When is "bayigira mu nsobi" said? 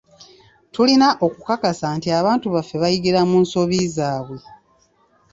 2.81-3.77